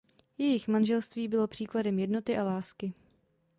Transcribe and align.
Jejich 0.37 0.67
manželství 0.67 1.27
bylo 1.27 1.47
příkladem 1.47 1.99
jednoty 1.99 2.37
a 2.37 2.43
lásky. 2.43 2.93